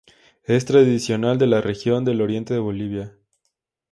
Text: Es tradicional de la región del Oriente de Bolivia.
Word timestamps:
Es 0.45 0.65
tradicional 0.65 1.37
de 1.37 1.45
la 1.45 1.61
región 1.61 2.03
del 2.05 2.21
Oriente 2.21 2.55
de 2.55 2.59
Bolivia. 2.59 3.15